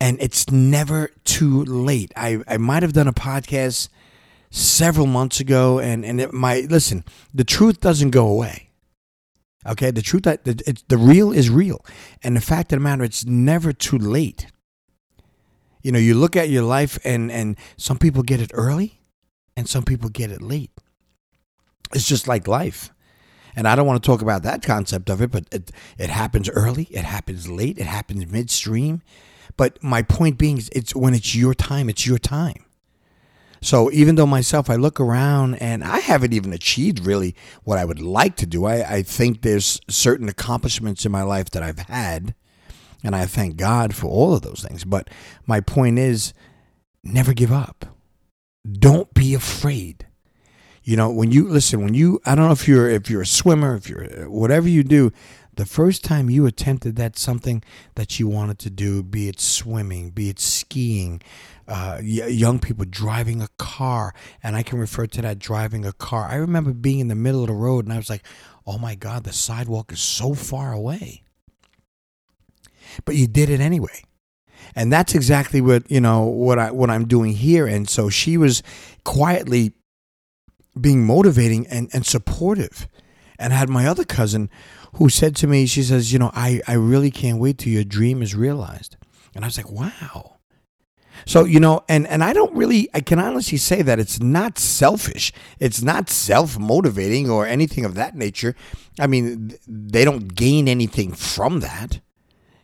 And 0.00 0.20
it's 0.20 0.50
never 0.50 1.10
too 1.24 1.64
late. 1.64 2.12
I, 2.16 2.42
I 2.48 2.56
might 2.56 2.82
have 2.82 2.92
done 2.92 3.08
a 3.08 3.12
podcast 3.12 3.88
several 4.50 5.06
months 5.06 5.40
ago, 5.40 5.78
and 5.78 6.04
and 6.04 6.20
it 6.20 6.32
might 6.32 6.70
listen. 6.70 7.04
The 7.32 7.44
truth 7.44 7.80
doesn't 7.80 8.10
go 8.10 8.26
away. 8.26 8.70
Okay, 9.66 9.90
the 9.90 10.02
truth 10.02 10.22
that 10.22 10.40
it's 10.44 10.82
the 10.88 10.98
real 10.98 11.32
is 11.32 11.50
real, 11.50 11.84
and 12.22 12.36
the 12.36 12.40
fact 12.40 12.72
of 12.72 12.78
the 12.78 12.82
matter, 12.82 13.04
it's 13.04 13.26
never 13.26 13.72
too 13.72 13.98
late. 13.98 14.46
You 15.82 15.92
know, 15.92 15.98
you 15.98 16.14
look 16.14 16.36
at 16.36 16.48
your 16.48 16.62
life, 16.62 16.98
and 17.04 17.30
and 17.30 17.56
some 17.76 17.98
people 17.98 18.22
get 18.22 18.40
it 18.40 18.50
early, 18.54 19.00
and 19.56 19.68
some 19.68 19.84
people 19.84 20.08
get 20.08 20.30
it 20.30 20.42
late. 20.42 20.70
It's 21.92 22.06
just 22.06 22.28
like 22.28 22.46
life. 22.46 22.90
And 23.56 23.66
I 23.66 23.74
don't 23.74 23.86
want 23.86 24.02
to 24.02 24.06
talk 24.06 24.22
about 24.22 24.44
that 24.44 24.62
concept 24.62 25.10
of 25.10 25.20
it, 25.20 25.30
but 25.30 25.44
it, 25.50 25.72
it 25.98 26.08
happens 26.08 26.48
early, 26.48 26.84
it 26.84 27.04
happens 27.04 27.48
late, 27.48 27.78
it 27.78 27.86
happens 27.86 28.30
midstream. 28.30 29.02
But 29.56 29.82
my 29.82 30.02
point 30.02 30.38
being, 30.38 30.58
is 30.58 30.70
it's 30.72 30.94
when 30.94 31.14
it's 31.14 31.34
your 31.34 31.52
time, 31.54 31.88
it's 31.88 32.06
your 32.06 32.18
time. 32.18 32.64
So 33.62 33.90
even 33.92 34.14
though 34.14 34.26
myself, 34.26 34.70
I 34.70 34.76
look 34.76 34.98
around 34.98 35.56
and 35.56 35.84
I 35.84 35.98
haven't 35.98 36.32
even 36.32 36.52
achieved 36.52 37.04
really 37.04 37.34
what 37.62 37.78
I 37.78 37.84
would 37.84 38.00
like 38.00 38.36
to 38.36 38.46
do. 38.46 38.64
I, 38.64 38.96
I 38.96 39.02
think 39.02 39.42
there's 39.42 39.80
certain 39.88 40.28
accomplishments 40.28 41.04
in 41.04 41.12
my 41.12 41.22
life 41.22 41.50
that 41.50 41.62
I've 41.62 41.78
had, 41.78 42.34
and 43.04 43.14
I 43.14 43.26
thank 43.26 43.56
God 43.56 43.94
for 43.94 44.06
all 44.06 44.34
of 44.34 44.42
those 44.42 44.64
things. 44.66 44.84
But 44.84 45.08
my 45.46 45.60
point 45.60 45.98
is, 45.98 46.32
never 47.04 47.34
give 47.34 47.52
up. 47.52 47.86
Don't 48.70 49.12
be 49.14 49.34
afraid. 49.34 50.06
You 50.82 50.96
know, 50.96 51.10
when 51.10 51.30
you 51.30 51.46
listen, 51.46 51.84
when 51.84 51.94
you, 51.94 52.20
I 52.24 52.34
don't 52.34 52.46
know 52.46 52.52
if 52.52 52.66
you're 52.66 52.88
if 52.88 53.10
you're 53.10 53.22
a 53.22 53.26
swimmer, 53.26 53.76
if 53.76 53.88
you're 53.88 54.24
uh, 54.24 54.30
whatever 54.30 54.68
you 54.68 54.82
do, 54.82 55.12
the 55.60 55.66
first 55.66 56.02
time 56.02 56.30
you 56.30 56.46
attempted 56.46 56.96
that 56.96 57.18
something 57.18 57.62
that 57.94 58.18
you 58.18 58.26
wanted 58.26 58.58
to 58.60 58.70
do, 58.70 59.02
be 59.02 59.28
it 59.28 59.38
swimming, 59.38 60.08
be 60.08 60.30
it 60.30 60.40
skiing, 60.40 61.20
uh, 61.68 62.00
young 62.02 62.58
people 62.58 62.86
driving 62.88 63.42
a 63.42 63.48
car, 63.58 64.14
and 64.42 64.56
I 64.56 64.62
can 64.62 64.78
refer 64.78 65.06
to 65.08 65.20
that 65.20 65.38
driving 65.38 65.84
a 65.84 65.92
car. 65.92 66.24
I 66.24 66.36
remember 66.36 66.72
being 66.72 66.98
in 66.98 67.08
the 67.08 67.14
middle 67.14 67.42
of 67.42 67.48
the 67.48 67.52
road, 67.52 67.84
and 67.84 67.92
I 67.92 67.98
was 67.98 68.08
like, 68.08 68.24
"Oh 68.66 68.78
my 68.78 68.94
God, 68.94 69.24
the 69.24 69.34
sidewalk 69.34 69.92
is 69.92 70.00
so 70.00 70.32
far 70.32 70.72
away," 70.72 71.24
but 73.04 73.16
you 73.16 73.26
did 73.26 73.50
it 73.50 73.60
anyway, 73.60 74.02
and 74.74 74.90
that's 74.90 75.14
exactly 75.14 75.60
what 75.60 75.90
you 75.90 76.00
know 76.00 76.24
what 76.24 76.58
I 76.58 76.70
what 76.70 76.88
I'm 76.88 77.06
doing 77.06 77.34
here. 77.34 77.66
And 77.66 77.86
so 77.86 78.08
she 78.08 78.38
was 78.38 78.62
quietly 79.04 79.74
being 80.80 81.04
motivating 81.04 81.66
and, 81.66 81.90
and 81.92 82.06
supportive, 82.06 82.88
and 83.40 83.52
I 83.52 83.56
had 83.56 83.68
my 83.68 83.86
other 83.86 84.04
cousin 84.04 84.50
who 84.94 85.08
said 85.08 85.34
to 85.36 85.46
me, 85.46 85.66
she 85.66 85.82
says, 85.82 86.12
"You 86.12 86.18
know, 86.18 86.30
I 86.34 86.60
I 86.66 86.74
really 86.74 87.10
can't 87.10 87.38
wait 87.38 87.58
till 87.58 87.72
your 87.72 87.84
dream 87.84 88.22
is 88.22 88.34
realized," 88.34 88.96
and 89.34 89.44
I 89.44 89.48
was 89.48 89.56
like, 89.56 89.70
"Wow." 89.70 90.36
So, 91.26 91.44
you 91.44 91.60
know, 91.60 91.82
and, 91.88 92.06
and 92.06 92.24
I 92.24 92.32
don't 92.32 92.54
really, 92.54 92.88
I 92.94 93.00
can 93.00 93.18
honestly 93.18 93.58
say 93.58 93.82
that 93.82 93.98
it's 93.98 94.20
not 94.20 94.58
selfish. 94.58 95.32
It's 95.58 95.82
not 95.82 96.08
self 96.08 96.58
motivating 96.58 97.28
or 97.28 97.46
anything 97.46 97.84
of 97.84 97.94
that 97.94 98.16
nature. 98.16 98.54
I 98.98 99.06
mean, 99.06 99.54
they 99.66 100.04
don't 100.04 100.34
gain 100.34 100.68
anything 100.68 101.12
from 101.12 101.60
that. 101.60 102.00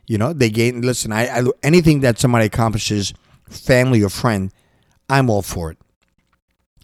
You 0.07 0.19
know, 0.19 0.33
they 0.33 0.51
gain, 0.51 0.83
listen, 0.83 1.13
I, 1.13 1.27
I 1.27 1.45
anything 1.63 2.01
that 2.01 2.19
somebody 2.19 2.47
accomplishes, 2.47 3.13
family 3.49 4.03
or 4.03 4.09
friend, 4.09 4.53
I'm 5.09 5.29
all 5.29 5.43
for 5.43 5.71
it. 5.71 5.79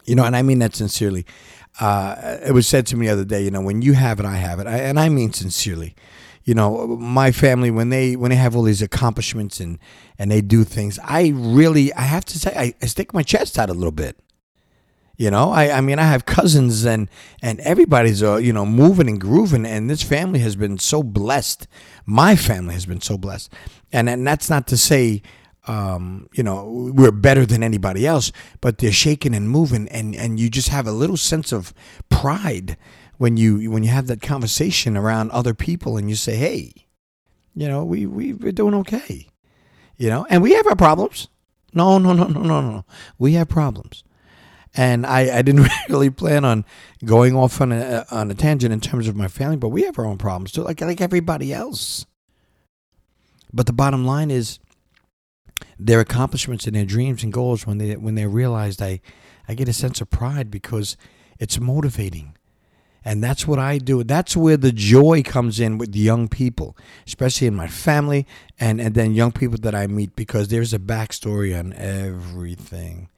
You 0.05 0.17
know, 0.17 0.25
and 0.25 0.35
I 0.35 0.43
mean 0.43 0.59
that 0.59 0.75
sincerely. 0.75 1.25
Uh, 1.81 2.39
it 2.45 2.53
was 2.53 2.69
said 2.69 2.87
to 2.87 2.97
me 2.97 3.07
the 3.07 3.13
other 3.13 3.25
day, 3.25 3.43
you 3.43 3.51
know, 3.51 3.61
when 3.63 3.83
you 3.83 3.95
have 3.95 4.21
it, 4.21 4.27
I 4.27 4.37
have 4.37 4.61
it. 4.61 4.67
I, 4.67 4.79
and 4.79 5.01
I 5.01 5.09
mean 5.09 5.33
sincerely 5.33 5.95
you 6.45 6.55
know 6.55 6.89
my 6.97 7.31
family 7.31 7.71
when 7.71 7.91
they 7.91 8.17
when 8.17 8.31
they 8.31 8.37
have 8.37 8.57
all 8.57 8.65
these 8.65 8.83
accomplishments 8.83 9.61
and 9.61 9.79
and 10.19 10.29
they 10.29 10.41
do 10.41 10.65
things 10.65 10.99
i 11.05 11.29
really 11.37 11.93
i 11.95 12.01
have 12.01 12.25
to 12.25 12.37
say 12.37 12.53
i, 12.57 12.75
I 12.83 12.87
stick 12.87 13.15
my 13.15 13.23
chest 13.23 13.61
out 13.61 13.71
a 13.71 13.75
little 13.75 13.93
bit 13.93 14.17
You 15.19 15.31
know, 15.31 15.53
I, 15.53 15.79
I 15.79 15.81
mean, 15.81 15.99
I 16.01 16.05
have 16.05 16.25
cousins 16.25 16.85
and 16.85 17.09
and 17.43 17.61
everybody's 17.61 18.23
uh, 18.23 18.37
you 18.39 18.53
know 18.53 18.67
moving 18.67 19.09
and 19.09 19.21
grooving, 19.21 19.67
and 19.67 19.89
this 19.89 20.03
family 20.03 20.41
has 20.41 20.57
been 20.57 20.79
so 20.79 21.03
blessed. 21.03 21.69
My 22.07 22.35
family 22.35 22.75
has 22.75 22.87
been 22.87 23.01
so 23.01 23.17
blessed, 23.19 23.53
and 23.93 24.09
and 24.09 24.27
that's 24.27 24.49
not 24.51 24.67
to 24.69 24.77
say 24.77 25.23
um, 25.67 26.29
you 26.33 26.43
know, 26.43 26.91
we're 26.95 27.13
better 27.13 27.47
than 27.47 27.63
anybody 27.63 28.07
else, 28.07 28.33
but 28.61 28.79
they're 28.79 28.91
shaking 28.93 29.35
and 29.35 29.49
moving, 29.49 29.89
and, 29.89 30.15
and 30.17 30.41
you 30.41 30.51
just 30.51 30.71
have 30.71 30.87
a 30.87 30.93
little 30.93 31.17
sense 31.17 31.53
of 31.53 31.73
pride 32.09 32.77
when 33.19 33.37
you 33.37 33.71
when 33.71 33.85
you 33.85 33.91
have 33.91 34.09
that 34.09 34.21
conversation 34.21 34.97
around 34.97 35.31
other 35.31 35.55
people, 35.55 35.97
and 35.97 36.09
you 36.11 36.17
say, 36.17 36.35
"Hey, 36.37 36.73
you 37.55 37.69
know, 37.69 37.85
we, 37.85 38.07
we 38.07 38.33
we're 38.33 38.51
doing 38.51 38.75
okay," 38.75 39.29
you 39.97 40.09
know, 40.09 40.27
and 40.29 40.43
we 40.43 40.55
have 40.55 40.67
our 40.67 40.75
problems. 40.75 41.29
No, 41.73 41.99
no, 41.99 42.13
no, 42.13 42.27
no, 42.27 42.43
no, 42.43 42.61
no. 42.61 42.85
We 43.19 43.35
have 43.35 43.49
problems, 43.49 44.03
and 44.75 45.07
I, 45.07 45.39
I 45.39 45.43
didn't 45.43 45.69
really 45.89 46.11
plan 46.11 46.45
on 46.45 46.65
going 47.05 47.37
off 47.37 47.61
on 47.61 47.71
a 47.71 48.05
on 48.11 48.33
a 48.33 48.35
tangent 48.35 48.73
in 48.73 48.81
terms 48.81 49.07
of 49.07 49.15
my 49.15 49.29
family, 49.29 49.57
but 49.57 49.69
we 49.69 49.83
have 49.83 49.97
our 50.01 50.07
own 50.07 50.19
problems 50.19 50.51
too, 50.51 50.65
like 50.65 50.81
like 50.81 51.01
everybody 51.01 51.53
else. 51.53 52.05
But 53.53 53.67
the 53.67 53.73
bottom 53.73 54.05
line 54.05 54.33
is 54.33 54.59
their 55.79 56.01
accomplishments 56.01 56.67
and 56.67 56.75
their 56.75 56.85
dreams 56.85 57.23
and 57.23 57.33
goals 57.33 57.67
when 57.67 57.79
they 57.79 57.97
when 57.97 58.15
they 58.15 58.27
realized 58.27 58.83
I 58.83 59.01
I 59.49 59.55
get 59.55 59.69
a 59.69 59.73
sense 59.73 60.01
of 60.01 60.11
pride 60.11 60.51
because 60.51 60.97
it's 61.39 61.59
motivating. 61.59 62.37
And 63.05 63.23
that's 63.23 63.49
what 63.49 63.59
I 63.59 63.79
do. 63.79 64.05
That's 64.05 64.37
where 64.37 64.57
the 64.57 64.71
joy 64.71 65.23
comes 65.25 65.59
in 65.59 65.77
with 65.77 65.95
young 65.97 66.29
people, 66.29 66.77
especially 67.05 67.49
in 67.49 67.55
my 67.57 67.67
family 67.67 68.29
and, 68.61 68.81
and 68.81 68.95
then 68.95 69.13
young 69.13 69.33
people 69.33 69.59
that 69.63 69.75
I 69.75 69.89
meet 69.89 70.15
because 70.15 70.49
there's 70.49 70.73
a 70.73 70.79
backstory 70.79 71.59
on 71.59 71.73
everything. 71.73 73.09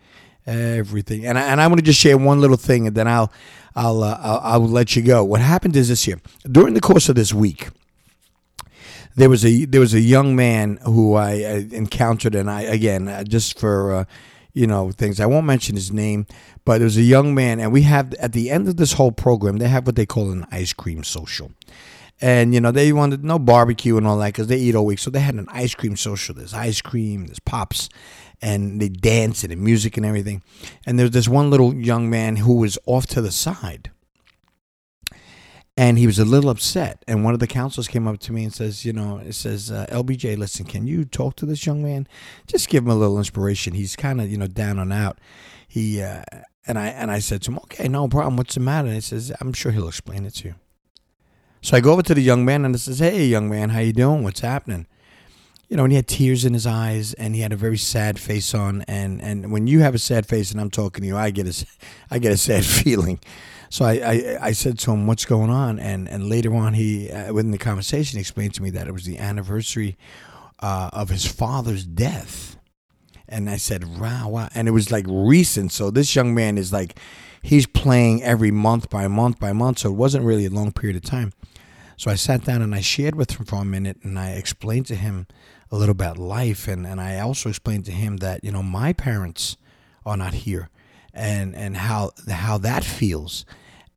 Everything. 0.46 1.26
And 1.26 1.38
I, 1.38 1.42
and 1.42 1.60
I'm 1.60 1.68
going 1.68 1.78
to 1.78 1.84
just 1.84 2.00
share 2.00 2.16
one 2.16 2.40
little 2.40 2.56
thing 2.56 2.86
and 2.86 2.96
then 2.96 3.08
I'll 3.08 3.30
I'll, 3.76 4.04
uh, 4.04 4.18
I'll 4.22 4.40
I'll 4.42 4.68
let 4.68 4.94
you 4.94 5.02
go. 5.02 5.24
What 5.24 5.40
happened 5.40 5.76
is 5.76 5.88
this 5.88 6.06
year. 6.06 6.20
During 6.50 6.74
the 6.74 6.80
course 6.80 7.08
of 7.08 7.16
this 7.16 7.34
week, 7.34 7.68
there 9.16 9.30
was 9.30 9.44
a 9.44 9.64
there 9.64 9.80
was 9.80 9.94
a 9.94 10.00
young 10.00 10.34
man 10.34 10.78
who 10.84 11.14
I, 11.14 11.30
I 11.30 11.68
encountered, 11.70 12.34
and 12.34 12.50
I 12.50 12.62
again 12.62 13.08
uh, 13.08 13.24
just 13.24 13.58
for 13.58 13.94
uh, 13.94 14.04
you 14.52 14.66
know 14.66 14.90
things 14.90 15.20
I 15.20 15.26
won't 15.26 15.46
mention 15.46 15.76
his 15.76 15.92
name, 15.92 16.26
but 16.64 16.78
there 16.78 16.84
was 16.84 16.96
a 16.96 17.02
young 17.02 17.34
man, 17.34 17.60
and 17.60 17.72
we 17.72 17.82
have 17.82 18.14
at 18.14 18.32
the 18.32 18.50
end 18.50 18.68
of 18.68 18.76
this 18.76 18.94
whole 18.94 19.12
program 19.12 19.58
they 19.58 19.68
have 19.68 19.86
what 19.86 19.96
they 19.96 20.06
call 20.06 20.30
an 20.30 20.46
ice 20.50 20.72
cream 20.72 21.04
social. 21.04 21.52
And 22.20 22.54
you 22.54 22.60
know 22.60 22.70
they 22.70 22.92
wanted 22.92 23.24
no 23.24 23.38
barbecue 23.38 23.96
and 23.96 24.06
all 24.06 24.18
that 24.18 24.28
because 24.28 24.46
they 24.46 24.58
eat 24.58 24.74
all 24.74 24.86
week, 24.86 24.98
so 24.98 25.10
they 25.10 25.20
had 25.20 25.34
an 25.34 25.48
ice 25.50 25.74
cream 25.74 25.96
social. 25.96 26.34
There's 26.34 26.54
ice 26.54 26.80
cream, 26.80 27.26
there's 27.26 27.40
pops, 27.40 27.88
and 28.40 28.80
they 28.80 28.88
dance 28.88 29.42
and 29.42 29.52
the 29.52 29.56
music 29.56 29.96
and 29.96 30.06
everything. 30.06 30.42
And 30.86 30.98
there's 30.98 31.10
this 31.10 31.28
one 31.28 31.50
little 31.50 31.74
young 31.74 32.08
man 32.08 32.36
who 32.36 32.54
was 32.56 32.78
off 32.86 33.06
to 33.08 33.20
the 33.20 33.32
side, 33.32 33.90
and 35.76 35.98
he 35.98 36.06
was 36.06 36.18
a 36.18 36.24
little 36.24 36.50
upset. 36.50 37.04
And 37.08 37.24
one 37.24 37.34
of 37.34 37.40
the 37.40 37.46
counselors 37.46 37.88
came 37.88 38.06
up 38.06 38.20
to 38.20 38.32
me 38.32 38.44
and 38.44 38.52
says, 38.52 38.84
"You 38.84 38.92
know, 38.92 39.18
it 39.18 39.34
says 39.34 39.70
uh, 39.70 39.86
LBJ, 39.90 40.38
listen, 40.38 40.64
can 40.66 40.86
you 40.86 41.04
talk 41.04 41.36
to 41.36 41.46
this 41.46 41.66
young 41.66 41.82
man? 41.82 42.06
Just 42.46 42.68
give 42.68 42.84
him 42.84 42.90
a 42.90 42.94
little 42.94 43.18
inspiration. 43.18 43.74
He's 43.74 43.96
kind 43.96 44.20
of 44.20 44.30
you 44.30 44.38
know 44.38 44.46
down 44.46 44.78
and 44.78 44.92
out. 44.92 45.18
He 45.66 46.02
uh, 46.02 46.22
and 46.66 46.78
I 46.78 46.86
and 46.88 47.10
I 47.10 47.18
said 47.18 47.42
to 47.42 47.52
him, 47.52 47.58
okay, 47.58 47.88
no 47.88 48.08
problem. 48.08 48.36
What's 48.36 48.54
the 48.54 48.60
matter? 48.60 48.88
And 48.88 48.94
he 48.94 49.00
says, 49.00 49.32
I'm 49.40 49.52
sure 49.52 49.72
he'll 49.72 49.88
explain 49.88 50.24
it 50.24 50.34
to 50.36 50.48
you. 50.48 50.54
So 51.60 51.76
I 51.76 51.80
go 51.80 51.92
over 51.92 52.02
to 52.02 52.14
the 52.14 52.22
young 52.22 52.44
man 52.44 52.64
and 52.64 52.74
I 52.74 52.78
says, 52.78 52.98
Hey, 52.98 53.24
young 53.24 53.48
man, 53.48 53.70
how 53.70 53.80
you 53.80 53.92
doing? 53.92 54.22
What's 54.22 54.40
happening? 54.40 54.86
You 55.68 55.78
know, 55.78 55.84
and 55.84 55.92
he 55.92 55.96
had 55.96 56.06
tears 56.06 56.44
in 56.44 56.52
his 56.52 56.66
eyes 56.66 57.14
and 57.14 57.34
he 57.34 57.40
had 57.40 57.52
a 57.52 57.56
very 57.56 57.78
sad 57.78 58.18
face 58.18 58.54
on. 58.54 58.82
And 58.82 59.22
and 59.22 59.50
when 59.50 59.66
you 59.66 59.80
have 59.80 59.94
a 59.94 59.98
sad 59.98 60.26
face 60.26 60.52
and 60.52 60.60
I'm 60.60 60.70
talking 60.70 61.02
to 61.02 61.08
you, 61.08 61.16
I 61.16 61.30
get 61.30 61.46
a 61.46 61.66
I 62.10 62.18
get 62.18 62.32
a 62.32 62.36
sad 62.36 62.64
feeling. 62.66 63.18
So 63.74 63.84
I, 63.84 63.94
I, 63.94 64.38
I, 64.40 64.52
said 64.52 64.78
to 64.78 64.92
him, 64.92 65.08
"What's 65.08 65.24
going 65.24 65.50
on?" 65.50 65.80
And 65.80 66.08
and 66.08 66.28
later 66.28 66.54
on, 66.54 66.74
he 66.74 67.10
uh, 67.10 67.32
within 67.32 67.50
the 67.50 67.58
conversation, 67.58 68.20
explained 68.20 68.54
to 68.54 68.62
me 68.62 68.70
that 68.70 68.86
it 68.86 68.92
was 68.92 69.02
the 69.02 69.18
anniversary 69.18 69.98
uh, 70.60 70.90
of 70.92 71.08
his 71.08 71.26
father's 71.26 71.84
death. 71.84 72.56
And 73.28 73.50
I 73.50 73.56
said, 73.56 73.98
"Wow, 73.98 74.28
wow!" 74.28 74.48
And 74.54 74.68
it 74.68 74.70
was 74.70 74.92
like 74.92 75.06
recent. 75.08 75.72
So 75.72 75.90
this 75.90 76.14
young 76.14 76.36
man 76.36 76.56
is 76.56 76.72
like, 76.72 77.00
he's 77.42 77.66
playing 77.66 78.22
every 78.22 78.52
month 78.52 78.90
by 78.90 79.08
month 79.08 79.40
by 79.40 79.52
month. 79.52 79.80
So 79.80 79.90
it 79.90 79.96
wasn't 79.96 80.24
really 80.24 80.46
a 80.46 80.50
long 80.50 80.70
period 80.70 80.94
of 80.94 81.02
time. 81.02 81.32
So 81.96 82.12
I 82.12 82.14
sat 82.14 82.44
down 82.44 82.62
and 82.62 82.76
I 82.76 82.80
shared 82.80 83.16
with 83.16 83.32
him 83.32 83.44
for 83.44 83.56
a 83.56 83.64
minute, 83.64 83.98
and 84.04 84.20
I 84.20 84.34
explained 84.34 84.86
to 84.86 84.94
him 84.94 85.26
a 85.72 85.76
little 85.76 85.90
about 85.90 86.16
life, 86.16 86.68
and 86.68 86.86
and 86.86 87.00
I 87.00 87.18
also 87.18 87.48
explained 87.48 87.86
to 87.86 87.92
him 87.92 88.18
that 88.18 88.44
you 88.44 88.52
know 88.52 88.62
my 88.62 88.92
parents 88.92 89.56
are 90.06 90.16
not 90.16 90.32
here, 90.32 90.70
and 91.12 91.56
and 91.56 91.76
how 91.76 92.12
how 92.28 92.56
that 92.58 92.84
feels 92.84 93.44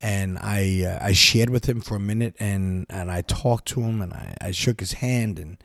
and 0.02 0.38
I 0.40 0.84
uh, 0.86 1.06
I 1.06 1.14
shared 1.14 1.50
with 1.50 1.68
him 1.68 1.82
for 1.82 1.96
a 1.96 2.00
minute 2.00 2.36
and 2.40 2.86
and 2.90 3.12
I 3.12 3.22
talked 3.22 3.68
to 3.70 3.82
him 3.82 4.02
and 4.02 4.14
I, 4.14 4.36
I 4.42 4.52
shook 4.52 4.80
his 4.80 4.94
hand 4.94 5.40
and 5.40 5.58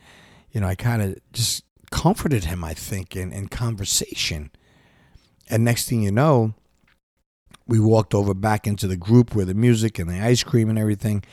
you 0.51 0.61
know 0.61 0.67
I 0.67 0.75
kind 0.75 1.01
of 1.01 1.17
just 1.31 1.63
comforted 1.91 2.45
him 2.45 2.63
I 2.63 2.73
think 2.73 3.15
in, 3.15 3.31
in 3.31 3.47
conversation. 3.47 4.51
And 5.49 5.63
next 5.63 5.87
thing 5.87 6.01
you 6.01 6.11
know 6.11 6.55
we 7.67 7.79
walked 7.79 8.13
over 8.13 8.33
back 8.33 8.65
into 8.67 8.87
the 8.87 8.97
group 8.97 9.35
where 9.35 9.45
the 9.45 9.53
music 9.53 9.99
and 9.99 10.09
the 10.09 10.19
ice 10.19 10.43
cream 10.43 10.69
and 10.69 10.79
everything. 10.79 11.23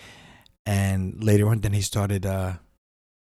And 0.67 1.23
later 1.25 1.49
on 1.49 1.61
then 1.61 1.73
he 1.73 1.81
started 1.81 2.27
uh 2.27 2.55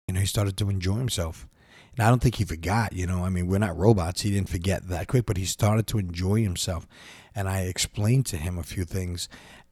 you 0.06 0.14
know 0.14 0.20
he 0.20 0.26
started 0.26 0.56
to 0.58 0.70
enjoy 0.70 0.96
himself. 0.96 1.48
And 1.96 2.04
I 2.04 2.10
don't 2.10 2.20
think 2.20 2.36
he 2.36 2.44
forgot 2.44 2.92
you 2.92 3.08
know 3.08 3.24
I 3.24 3.28
mean 3.28 3.48
we're 3.48 3.58
not 3.58 3.76
robots 3.76 4.20
he 4.20 4.30
didn't 4.30 4.50
forget 4.50 4.86
that 4.86 5.08
quick 5.08 5.26
but 5.26 5.36
he 5.36 5.44
started 5.46 5.88
to 5.88 5.98
enjoy 5.98 6.42
himself. 6.42 6.86
And 7.34 7.48
I 7.48 7.62
explained 7.62 8.26
to 8.26 8.36
him 8.36 8.56
a 8.58 8.62
few 8.62 8.84
things 8.84 9.28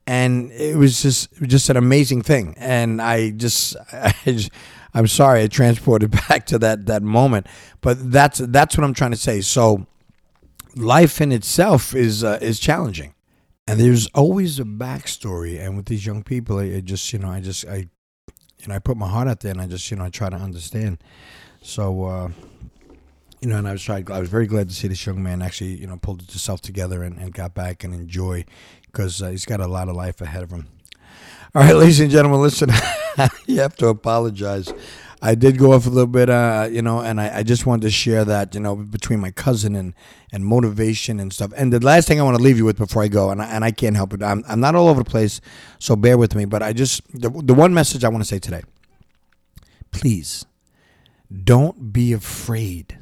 and 0.06 0.50
it 0.52 0.76
was 0.76 1.02
just 1.02 1.32
just 1.42 1.70
an 1.70 1.76
amazing 1.76 2.22
thing. 2.22 2.54
And 2.58 3.00
I 3.00 3.30
just, 3.30 3.76
I 3.92 4.48
I'm 4.94 5.06
sorry, 5.06 5.42
I 5.42 5.46
transported 5.46 6.10
back 6.28 6.46
to 6.46 6.58
that 6.58 6.86
that 6.86 7.02
moment, 7.02 7.46
but 7.80 8.10
that's 8.10 8.38
that's 8.38 8.76
what 8.76 8.84
I'm 8.84 8.94
trying 8.94 9.12
to 9.12 9.16
say. 9.16 9.40
So, 9.40 9.86
life 10.76 11.20
in 11.20 11.32
itself 11.32 11.94
is 11.94 12.24
uh, 12.24 12.38
is 12.42 12.58
challenging, 12.58 13.14
and 13.66 13.80
there's 13.80 14.06
always 14.08 14.58
a 14.58 14.64
backstory. 14.64 15.60
And 15.60 15.76
with 15.76 15.86
these 15.86 16.04
young 16.04 16.22
people, 16.22 16.58
I, 16.58 16.76
I 16.76 16.80
just 16.80 17.12
you 17.12 17.18
know 17.18 17.30
I 17.30 17.40
just 17.40 17.66
I 17.66 17.88
you 18.58 18.68
know 18.68 18.74
I 18.74 18.78
put 18.78 18.96
my 18.96 19.08
heart 19.08 19.28
out 19.28 19.40
there, 19.40 19.52
and 19.52 19.60
I 19.60 19.66
just 19.66 19.90
you 19.90 19.96
know 19.96 20.04
I 20.04 20.10
try 20.10 20.30
to 20.30 20.36
understand. 20.36 21.02
So. 21.62 22.04
Uh, 22.04 22.28
you 23.42 23.48
know, 23.48 23.56
and 23.56 23.66
I 23.66 23.72
was 23.72 23.82
trying, 23.82 24.10
I 24.10 24.20
was 24.20 24.28
very 24.28 24.46
glad 24.46 24.68
to 24.68 24.74
see 24.74 24.86
this 24.86 25.04
young 25.04 25.22
man 25.22 25.42
actually, 25.42 25.74
you 25.74 25.86
know, 25.86 25.96
pulled 25.96 26.20
himself 26.22 26.60
together 26.60 27.02
and, 27.02 27.18
and 27.18 27.34
got 27.34 27.54
back 27.54 27.82
and 27.82 27.92
enjoy 27.92 28.44
because 28.86 29.20
uh, 29.20 29.30
he's 29.30 29.44
got 29.44 29.60
a 29.60 29.66
lot 29.66 29.88
of 29.88 29.96
life 29.96 30.20
ahead 30.20 30.44
of 30.44 30.52
him. 30.52 30.68
All 31.54 31.62
right, 31.62 31.74
ladies 31.76 31.98
and 31.98 32.10
gentlemen, 32.10 32.40
listen, 32.40 32.70
you 33.46 33.60
have 33.60 33.76
to 33.76 33.88
apologize. 33.88 34.72
I 35.20 35.34
did 35.34 35.58
go 35.58 35.72
off 35.72 35.86
a 35.86 35.90
little 35.90 36.06
bit, 36.06 36.30
uh, 36.30 36.68
you 36.70 36.82
know, 36.82 37.00
and 37.00 37.20
I, 37.20 37.38
I, 37.38 37.42
just 37.42 37.64
wanted 37.64 37.82
to 37.82 37.90
share 37.90 38.24
that, 38.24 38.54
you 38.54 38.60
know, 38.60 38.74
between 38.74 39.20
my 39.20 39.30
cousin 39.30 39.76
and, 39.76 39.94
and 40.32 40.44
motivation 40.44 41.20
and 41.20 41.32
stuff. 41.32 41.52
And 41.56 41.72
the 41.72 41.78
last 41.78 42.08
thing 42.08 42.20
I 42.20 42.24
want 42.24 42.36
to 42.36 42.42
leave 42.42 42.58
you 42.58 42.64
with 42.64 42.76
before 42.78 43.04
I 43.04 43.08
go, 43.08 43.30
and 43.30 43.40
I, 43.40 43.46
and 43.46 43.64
I 43.64 43.70
can't 43.70 43.94
help 43.94 44.14
it, 44.14 44.22
I'm, 44.22 44.42
I'm 44.48 44.58
not 44.58 44.74
all 44.74 44.88
over 44.88 45.04
the 45.04 45.08
place, 45.08 45.40
so 45.78 45.94
bear 45.94 46.18
with 46.18 46.34
me, 46.34 46.44
but 46.44 46.60
I 46.62 46.72
just, 46.72 47.02
the, 47.12 47.30
the 47.30 47.54
one 47.54 47.72
message 47.72 48.02
I 48.02 48.08
want 48.08 48.22
to 48.22 48.28
say 48.28 48.38
today 48.38 48.62
please 49.92 50.46
don't 51.44 51.92
be 51.92 52.12
afraid 52.12 53.01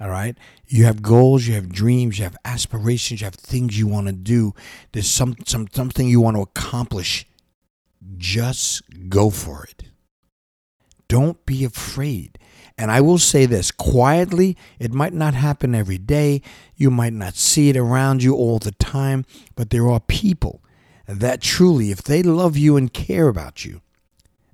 all 0.00 0.10
right. 0.10 0.36
You 0.66 0.84
have 0.84 1.02
goals, 1.02 1.46
you 1.46 1.54
have 1.54 1.70
dreams, 1.70 2.18
you 2.18 2.24
have 2.24 2.36
aspirations, 2.44 3.20
you 3.20 3.24
have 3.24 3.34
things 3.34 3.78
you 3.78 3.86
want 3.86 4.08
to 4.08 4.12
do. 4.12 4.54
There's 4.92 5.08
some, 5.08 5.36
some 5.46 5.68
something 5.72 6.08
you 6.08 6.20
want 6.20 6.36
to 6.36 6.42
accomplish. 6.42 7.26
Just 8.18 8.82
go 9.08 9.30
for 9.30 9.64
it. 9.64 9.84
Don't 11.08 11.44
be 11.46 11.64
afraid. 11.64 12.38
And 12.78 12.90
I 12.90 13.00
will 13.00 13.18
say 13.18 13.46
this 13.46 13.70
quietly, 13.70 14.56
it 14.78 14.92
might 14.92 15.14
not 15.14 15.32
happen 15.32 15.74
every 15.74 15.98
day. 15.98 16.42
You 16.74 16.90
might 16.90 17.14
not 17.14 17.34
see 17.34 17.70
it 17.70 17.76
around 17.76 18.22
you 18.22 18.34
all 18.34 18.58
the 18.58 18.72
time, 18.72 19.24
but 19.54 19.70
there 19.70 19.88
are 19.88 20.00
people 20.00 20.62
that 21.06 21.40
truly, 21.40 21.90
if 21.90 22.02
they 22.02 22.22
love 22.22 22.56
you 22.56 22.76
and 22.76 22.92
care 22.92 23.28
about 23.28 23.64
you, 23.64 23.80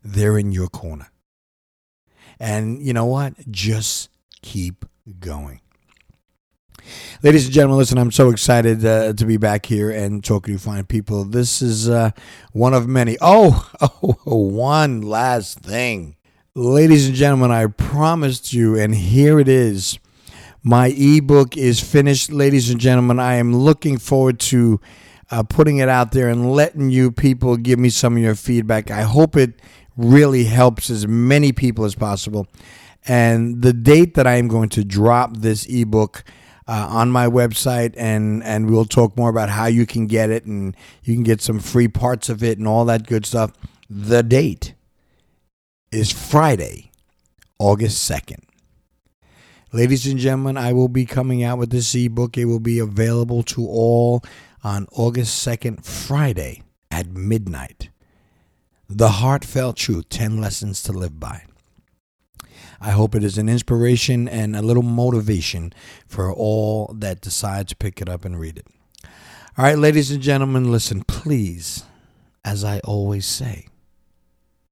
they're 0.05 0.39
in 0.39 0.53
your 0.53 0.69
corner. 0.69 1.09
And 2.39 2.81
you 2.81 2.93
know 2.93 3.07
what? 3.07 3.35
Just 3.51 4.09
keep 4.43 4.85
going. 5.19 5.61
Ladies 7.23 7.45
and 7.47 7.55
gentlemen, 7.55 7.79
listen, 7.79 7.99
I'm 7.99 8.11
so 8.11 8.31
excited 8.31 8.85
uh, 8.85 9.13
to 9.13 9.25
be 9.25 9.37
back 9.37 9.67
here 9.67 9.91
and 9.91 10.25
talking 10.25 10.57
to 10.57 10.61
fine 10.61 10.85
people. 10.85 11.25
This 11.25 11.63
is 11.63 11.89
uh, 11.89 12.11
one 12.53 12.75
of 12.75 12.89
many. 12.89 13.17
Oh, 13.21 13.71
oh, 13.81 14.37
one 14.37 15.03
last 15.03 15.61
thing. 15.61 16.17
Ladies 16.55 17.07
and 17.07 17.15
gentlemen, 17.15 17.51
I 17.51 17.67
promised 17.67 18.53
you, 18.53 18.77
and 18.77 18.95
here 18.95 19.39
it 19.39 19.49
is. 19.49 19.99
My 20.63 20.89
ebook 20.89 21.57
is 21.57 21.81
finished. 21.81 22.31
Ladies 22.31 22.71
and 22.71 22.81
gentlemen, 22.81 23.19
I 23.19 23.35
am 23.35 23.55
looking 23.55 23.99
forward 23.99 24.39
to 24.41 24.81
uh, 25.31 25.43
putting 25.45 25.79
it 25.79 25.89
out 25.89 26.13
there 26.13 26.29
and 26.29 26.53
letting 26.53 26.91
you 26.91 27.11
people 27.11 27.57
give 27.57 27.79
me 27.79 27.89
some 27.89 28.17
of 28.17 28.23
your 28.23 28.35
feedback. 28.35 28.91
I 28.91 29.03
hope 29.03 29.37
it 29.37 29.55
really 29.97 30.45
helps 30.45 30.91
as 30.91 31.07
many 31.07 31.53
people 31.53 31.85
as 31.85 31.95
possible. 31.95 32.47
And 33.07 33.63
the 33.63 33.73
date 33.73 34.15
that 34.15 34.27
I 34.27 34.37
am 34.37 34.49
going 34.49 34.69
to 34.71 34.85
drop 34.85 35.39
this 35.39 35.67
ebook, 35.67 36.25
uh, 36.69 36.87
on 36.89 37.11
my 37.11 37.27
website, 37.27 37.95
and 37.97 38.43
and 38.45 38.71
we'll 38.71 38.85
talk 38.85 39.17
more 39.17 39.31
about 39.31 39.49
how 39.49 39.67
you 39.67 39.87
can 39.87 40.07
get 40.07 40.31
it, 40.31 40.45
and 40.45 40.77
you 41.03 41.15
can 41.15 41.25
get 41.25 41.41
some 41.41 41.59
free 41.59 41.89
parts 41.89 42.29
of 42.29 42.43
it, 42.43 42.59
and 42.59 42.69
all 42.69 42.85
that 42.85 43.07
good 43.07 43.27
stuff. 43.27 43.53
The 43.91 44.23
date 44.23 44.75
is 45.91 46.11
Friday, 46.13 46.91
August 47.59 48.03
second. 48.03 48.47
Ladies 49.73 50.07
and 50.07 50.19
gentlemen, 50.19 50.57
I 50.57 50.73
will 50.73 50.89
be 50.89 51.07
coming 51.07 51.43
out 51.43 51.59
with 51.59 51.71
this 51.71 51.95
ebook. 51.95 52.37
It 52.37 52.45
will 52.45 52.61
be 52.61 52.79
available 52.79 53.43
to 53.45 53.67
all 53.67 54.23
on 54.63 54.87
August 54.93 55.47
2nd, 55.47 55.85
Friday 55.85 56.63
at 56.91 57.09
midnight. 57.09 57.89
The 58.89 59.09
Heartfelt 59.09 59.77
Truth 59.77 60.11
10 60.11 60.41
Lessons 60.41 60.83
to 60.85 60.93
Live 60.93 61.19
By. 61.19 61.45
I 62.85 62.91
hope 62.91 63.15
it 63.15 63.23
is 63.23 63.39
an 63.39 63.49
inspiration 63.49 64.27
and 64.27 64.57
a 64.57 64.61
little 64.61 64.83
motivation 64.83 65.73
for 66.09 66.33
all 66.33 66.93
that 66.99 67.21
decide 67.21 67.69
to 67.69 67.77
pick 67.77 68.03
it 68.03 68.09
up 68.09 68.25
and 68.25 68.41
read 68.41 68.59
it. 68.59 68.67
All 69.57 69.65
right, 69.65 69.79
ladies 69.79 70.11
and 70.11 70.21
gentlemen, 70.21 70.73
listen, 70.73 71.05
please, 71.05 71.85
as 72.45 72.65
I 72.65 72.81
always 72.81 73.25
say, 73.25 73.69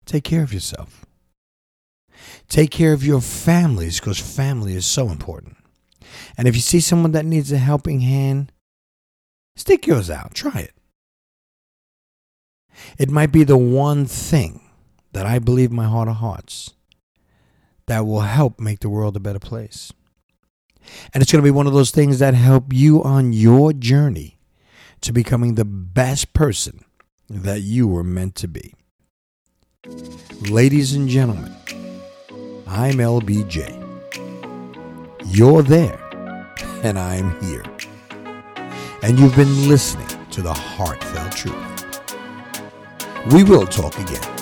take 0.06 0.24
care 0.24 0.42
of 0.42 0.52
yourself. 0.52 1.06
Take 2.48 2.72
care 2.72 2.92
of 2.92 3.06
your 3.06 3.20
families 3.20 4.00
because 4.00 4.18
family 4.18 4.74
is 4.74 4.86
so 4.86 5.08
important. 5.08 5.56
And 6.36 6.48
if 6.48 6.56
you 6.56 6.60
see 6.60 6.80
someone 6.80 7.12
that 7.12 7.24
needs 7.24 7.52
a 7.52 7.58
helping 7.58 8.00
hand, 8.00 8.50
stick 9.54 9.86
yours 9.86 10.10
out. 10.10 10.34
Try 10.34 10.62
it. 10.62 10.74
It 12.98 13.08
might 13.08 13.30
be 13.30 13.44
the 13.44 13.56
one 13.56 14.04
thing 14.04 14.62
that 15.12 15.26
I 15.26 15.38
believe 15.38 15.70
my 15.70 15.86
heart 15.86 16.08
of 16.08 16.16
hearts 16.16 16.74
that 17.90 18.06
will 18.06 18.20
help 18.20 18.60
make 18.60 18.78
the 18.78 18.88
world 18.88 19.16
a 19.16 19.20
better 19.20 19.40
place. 19.40 19.92
And 21.12 21.20
it's 21.20 21.32
going 21.32 21.42
to 21.42 21.46
be 21.46 21.50
one 21.50 21.66
of 21.66 21.72
those 21.72 21.90
things 21.90 22.20
that 22.20 22.34
help 22.34 22.72
you 22.72 23.02
on 23.02 23.32
your 23.32 23.72
journey 23.72 24.38
to 25.00 25.12
becoming 25.12 25.56
the 25.56 25.64
best 25.64 26.32
person 26.32 26.84
that 27.28 27.62
you 27.62 27.88
were 27.88 28.04
meant 28.04 28.36
to 28.36 28.46
be. 28.46 28.74
Ladies 30.48 30.94
and 30.94 31.08
gentlemen, 31.08 31.52
I'm 32.68 32.98
LBJ. 32.98 33.76
You're 35.26 35.62
there, 35.62 35.98
and 36.84 36.96
I'm 36.96 37.40
here. 37.42 37.64
And 39.02 39.18
you've 39.18 39.34
been 39.34 39.68
listening 39.68 40.06
to 40.30 40.42
the 40.42 40.54
Heartfelt 40.54 41.32
Truth. 41.32 42.04
We 43.32 43.42
will 43.42 43.66
talk 43.66 43.98
again. 43.98 44.39